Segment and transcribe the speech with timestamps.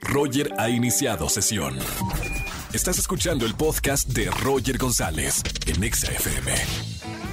[0.00, 1.76] Roger ha iniciado sesión.
[2.72, 6.52] Estás escuchando el podcast de Roger González en Exa FM.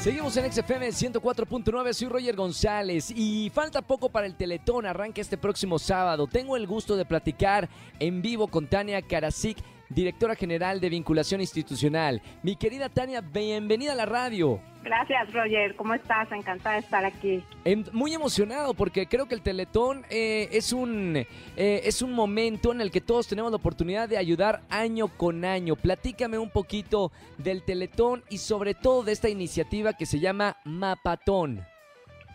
[0.00, 5.36] Seguimos en XFM 104.9, soy Roger González y falta poco para el Teletón, arranca este
[5.36, 6.26] próximo sábado.
[6.26, 7.68] Tengo el gusto de platicar
[7.98, 9.58] en vivo con Tania Karasik,
[9.90, 12.22] directora general de vinculación institucional.
[12.42, 14.60] Mi querida Tania, bienvenida a la radio.
[14.82, 15.76] Gracias, Roger.
[15.76, 16.30] ¿Cómo estás?
[16.32, 17.44] Encantada de estar aquí.
[17.64, 21.26] Em, muy emocionado porque creo que el Teletón eh, es, un, eh,
[21.56, 25.76] es un momento en el que todos tenemos la oportunidad de ayudar año con año.
[25.76, 31.66] Platícame un poquito del Teletón y sobre todo de esta iniciativa que se llama Mapatón.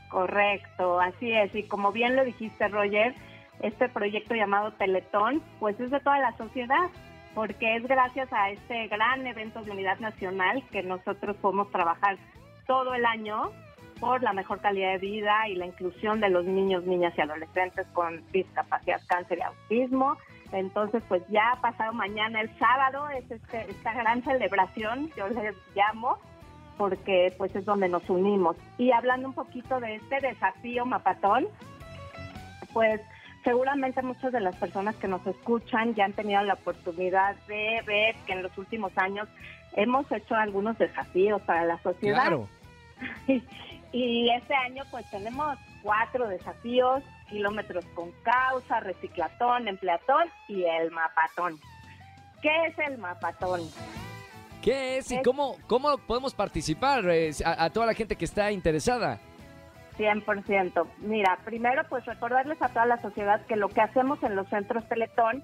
[0.10, 1.54] Correcto, así es.
[1.56, 3.16] Y como bien lo dijiste, Roger,
[3.62, 6.90] este proyecto llamado Teletón, pues es de toda la sociedad
[7.36, 12.18] porque es gracias a este gran evento de unidad nacional que nosotros podemos trabajar
[12.66, 13.52] todo el año
[14.00, 17.86] por la mejor calidad de vida y la inclusión de los niños, niñas y adolescentes
[17.94, 20.18] con discapacidad, cáncer y autismo.
[20.52, 26.18] Entonces, pues ya pasado mañana el sábado, es este, esta gran celebración, yo les llamo,
[26.78, 28.56] porque pues es donde nos unimos.
[28.78, 31.48] Y hablando un poquito de este desafío Mapatón,
[32.74, 33.02] pues
[33.46, 38.16] Seguramente muchas de las personas que nos escuchan ya han tenido la oportunidad de ver
[38.26, 39.30] que en los últimos años
[39.74, 42.22] hemos hecho algunos desafíos para la sociedad.
[42.22, 42.50] Claro.
[43.92, 51.60] y este año pues tenemos cuatro desafíos, kilómetros con causa, reciclatón, empleatón y el mapatón.
[52.42, 53.62] ¿Qué es el mapatón?
[54.64, 59.20] ¿Qué es y cómo, cómo podemos participar eh, a toda la gente que está interesada?
[59.98, 60.88] 100%.
[61.00, 64.88] Mira, primero pues recordarles a toda la sociedad que lo que hacemos en los centros
[64.88, 65.44] Teletón,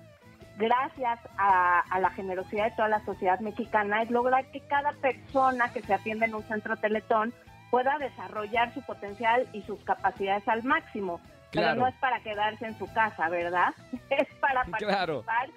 [0.58, 5.82] gracias a, la generosidad de toda la sociedad mexicana, es lograr que cada persona que
[5.82, 7.34] se atiende en un centro Teletón
[7.70, 11.22] pueda desarrollar su potencial y sus capacidades al máximo.
[11.52, 13.74] Pero no es para quedarse en su casa, ¿verdad?
[14.10, 15.50] Es para participar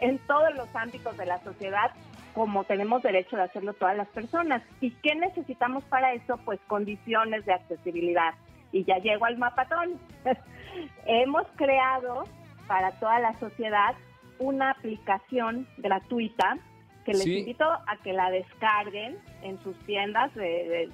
[0.00, 1.90] en todos los ámbitos de la sociedad
[2.34, 4.62] como tenemos derecho de hacerlo todas las personas.
[4.80, 6.38] ¿Y qué necesitamos para eso?
[6.44, 8.34] Pues condiciones de accesibilidad.
[8.72, 9.98] Y ya llego al mapatón.
[11.06, 12.24] Hemos creado
[12.66, 13.94] para toda la sociedad
[14.38, 16.58] una aplicación gratuita
[17.04, 20.30] que les invito a que la descarguen en sus tiendas,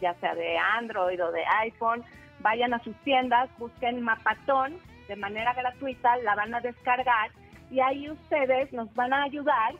[0.01, 2.03] ya sea de Android o de iPhone.
[2.41, 7.31] Vayan a sus tiendas, busquen Mapatón de manera gratuita, la van a descargar
[7.71, 9.75] y ahí ustedes nos van a ayudar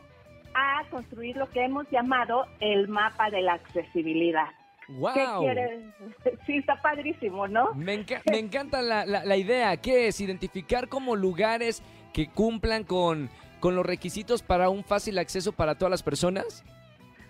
[0.53, 4.47] a construir lo que hemos llamado el mapa de la accesibilidad.
[4.89, 5.13] Wow.
[5.13, 5.81] ¿Qué quieres?
[6.45, 7.73] Sí, está padrísimo, ¿no?
[7.75, 7.93] Me,
[8.25, 9.77] encanta la, la, idea.
[9.77, 10.19] ¿Qué es?
[10.19, 13.29] Identificar como lugares que cumplan con,
[13.59, 16.63] con los requisitos para un fácil acceso para todas las personas.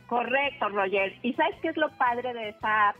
[0.07, 1.13] Correcto, Roger.
[1.21, 2.95] ¿Y sabes qué es lo padre de esta app?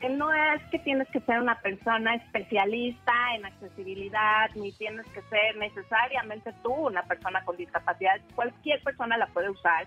[0.00, 5.20] Que no es que tienes que ser una persona especialista en accesibilidad, ni tienes que
[5.22, 9.86] ser necesariamente tú una persona con discapacidad, cualquier persona la puede usar.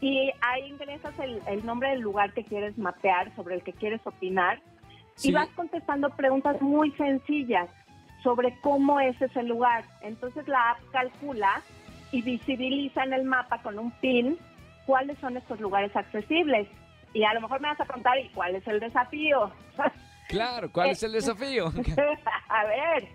[0.00, 4.60] Y ahí ingresas el, nombre del lugar que quieres mapear, sobre el que quieres opinar,
[5.22, 7.68] y vas contestando preguntas muy sencillas
[8.22, 9.84] sobre cómo es ese lugar.
[10.00, 11.60] Entonces la app calcula
[12.12, 14.38] y visibiliza en el mapa con un pin
[14.86, 16.68] cuáles son estos lugares accesibles.
[17.12, 19.50] Y a lo mejor me vas a preguntar, ¿y cuál es el desafío?
[20.30, 21.66] Claro, ¿cuál es el desafío?
[22.48, 23.08] a ver,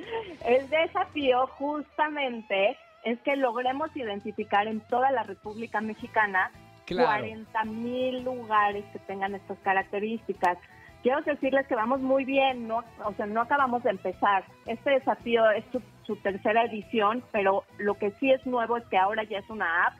[0.45, 6.51] el desafío justamente es que logremos identificar en toda la República Mexicana
[6.85, 10.57] 40 mil lugares que tengan estas características.
[11.03, 14.43] Quiero decirles que vamos muy bien, no, o sea, no acabamos de empezar.
[14.65, 18.97] Este desafío es su, su tercera edición, pero lo que sí es nuevo es que
[18.97, 19.93] ahora ya es una app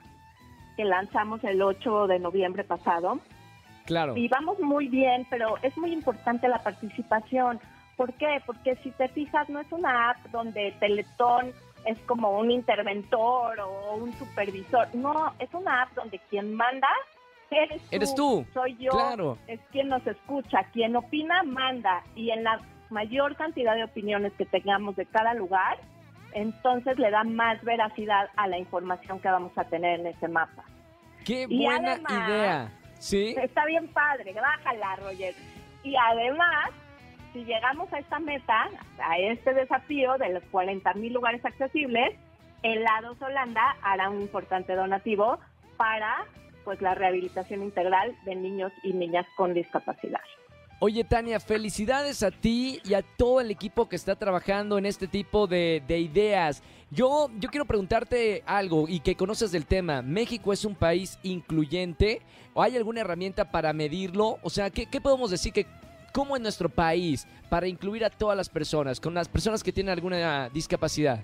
[0.76, 3.22] que lanzamos el 8 de noviembre pasado
[3.86, 4.18] Claro.
[4.18, 7.60] Y vamos muy bien, pero es muy importante la participación.
[7.96, 8.42] ¿Por qué?
[8.46, 11.54] Porque si te fijas, no es una app donde Teletón
[11.86, 14.88] es como un interventor o un supervisor.
[14.94, 16.88] No, es una app donde quien manda
[17.52, 17.88] eres tú.
[17.92, 18.46] Eres tú.
[18.54, 18.92] Soy yo.
[18.92, 19.38] Claro.
[19.48, 20.64] Es quien nos escucha.
[20.74, 22.04] Quien opina, manda.
[22.16, 22.60] Y en la
[22.90, 25.78] mayor cantidad de opiniones que tengamos de cada lugar,
[26.34, 30.64] entonces le da más veracidad a la información que vamos a tener en ese mapa.
[31.24, 32.72] ¡Qué buena idea!
[33.06, 33.36] Sí.
[33.40, 35.36] Está bien padre, bájala, Roger.
[35.84, 36.72] Y además,
[37.34, 38.68] si llegamos a esta meta,
[38.98, 42.16] a este desafío de los 40 mil lugares accesibles,
[42.64, 45.38] Helados Holanda hará un importante donativo
[45.78, 46.26] para
[46.64, 50.22] pues la rehabilitación integral de niños y niñas con discapacidad.
[50.88, 55.08] Oye, Tania, felicidades a ti y a todo el equipo que está trabajando en este
[55.08, 56.62] tipo de, ideas.
[56.92, 60.04] Yo, yo quiero preguntarte algo y que conoces del tema.
[60.04, 62.22] ¿México es un país incluyente?
[62.54, 64.38] ¿O hay alguna herramienta para medirlo?
[64.44, 65.66] O sea, ¿qué, podemos decir que
[66.14, 69.92] cómo en nuestro país para incluir a todas las personas, con las personas que tienen
[69.92, 71.20] alguna discapacidad?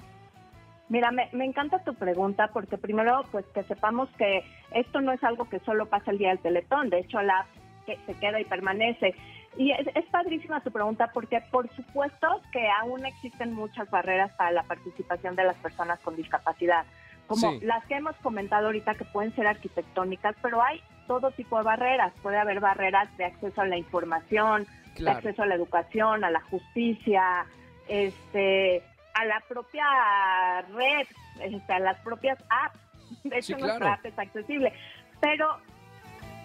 [0.90, 5.24] Mira, me, me, encanta tu pregunta porque primero, pues que sepamos que esto no es
[5.24, 7.46] algo que solo pasa el día del Teletón, de hecho la
[7.86, 9.14] que se queda y permanece.
[9.58, 14.52] Y es, es, padrísima tu pregunta porque por supuesto que aún existen muchas barreras para
[14.52, 16.86] la participación de las personas con discapacidad,
[17.28, 17.60] como sí.
[17.62, 22.14] las que hemos comentado ahorita que pueden ser arquitectónicas, pero hay todo tipo de barreras.
[22.22, 24.66] Puede haber barreras de acceso a la información,
[24.96, 25.20] claro.
[25.20, 27.46] de acceso a la educación, a la justicia,
[27.90, 28.84] este
[29.14, 31.08] a la propia red,
[31.42, 32.80] este, a las propias apps.
[33.24, 33.68] De hecho, sí, claro.
[33.68, 34.74] nuestra app es accesible.
[35.20, 35.58] Pero,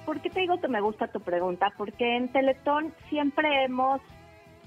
[0.06, 1.72] ¿por qué te digo que me gusta tu pregunta?
[1.76, 4.00] Porque en Teletón siempre hemos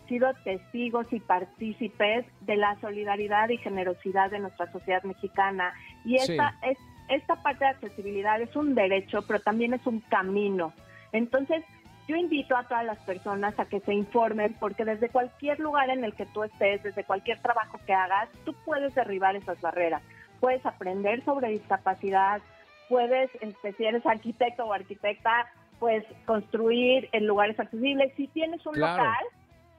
[0.07, 5.73] sido testigos y partícipes de la solidaridad y generosidad de nuestra sociedad mexicana.
[6.03, 6.69] Y esta, sí.
[6.71, 6.77] es,
[7.07, 10.73] esta parte de accesibilidad es un derecho, pero también es un camino.
[11.13, 11.63] Entonces,
[12.07, 16.03] yo invito a todas las personas a que se informen porque desde cualquier lugar en
[16.03, 20.01] el que tú estés, desde cualquier trabajo que hagas, tú puedes derribar esas barreras.
[20.39, 22.41] Puedes aprender sobre discapacidad,
[22.89, 25.47] puedes, este, si eres arquitecto o arquitecta,
[25.79, 28.11] pues construir en lugares accesibles.
[28.17, 29.03] Si tienes un claro.
[29.03, 29.25] local,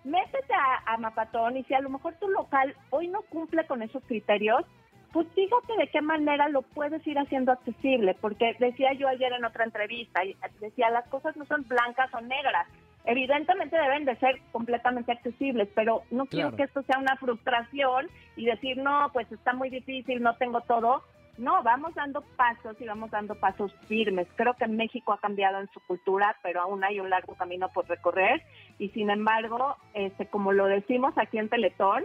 [0.04, 3.82] métete a, a Mapatón y si a lo mejor tu local hoy no cumple con
[3.82, 4.64] esos criterios,
[5.12, 9.44] pues fíjate de qué manera lo puedes ir haciendo accesible, porque decía yo ayer en
[9.44, 10.22] otra entrevista,
[10.60, 12.66] decía, las cosas no son blancas o negras,
[13.04, 16.28] evidentemente deben de ser completamente accesibles, pero no claro.
[16.28, 20.60] quiero que esto sea una frustración y decir, no, pues está muy difícil, no tengo
[20.62, 21.02] todo.
[21.40, 24.28] No, vamos dando pasos y vamos dando pasos firmes.
[24.36, 27.88] Creo que México ha cambiado en su cultura, pero aún hay un largo camino por
[27.88, 28.42] recorrer.
[28.78, 32.04] Y sin embargo, este, como lo decimos aquí en Teletón,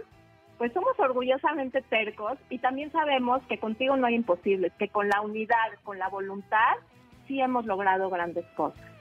[0.56, 5.20] pues somos orgullosamente tercos y también sabemos que contigo no hay imposibles, que con la
[5.20, 6.76] unidad, con la voluntad,
[7.28, 8.95] sí hemos logrado grandes cosas.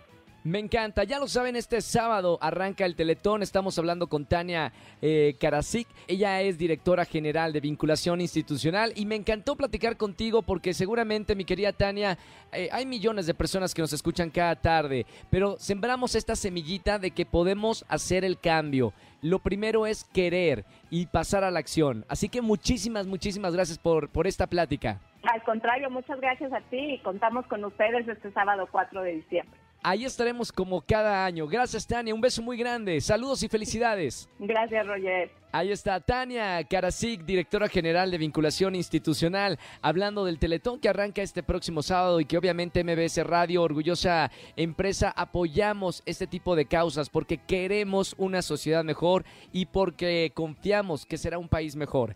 [0.46, 4.72] Me encanta, ya lo saben, este sábado arranca el Teletón, estamos hablando con Tania
[5.02, 10.76] eh, Karasik, ella es directora general de vinculación institucional y me encantó platicar contigo porque
[10.76, 12.20] seguramente mi querida Tania,
[12.52, 17.10] eh, hay millones de personas que nos escuchan cada tarde, pero sembramos esta semillita de
[17.10, 18.94] que podemos hacer el cambio.
[19.24, 24.10] Lo primero es querer y pasar a la acción, así que muchísimas, muchísimas gracias por,
[24.10, 25.02] por esta plática.
[25.24, 29.65] Al contrario, muchas gracias a ti y contamos con ustedes este sábado 4 de diciembre.
[29.88, 31.46] Ahí estaremos como cada año.
[31.46, 32.16] Gracias, Tania.
[32.16, 33.00] Un beso muy grande.
[33.02, 34.28] Saludos y felicidades.
[34.40, 35.30] Gracias, Roger.
[35.52, 41.44] Ahí está Tania Karasik, directora general de vinculación institucional, hablando del Teletón que arranca este
[41.44, 47.38] próximo sábado y que obviamente MBS Radio, orgullosa empresa, apoyamos este tipo de causas porque
[47.38, 49.24] queremos una sociedad mejor
[49.54, 52.16] y porque confiamos que será un país mejor.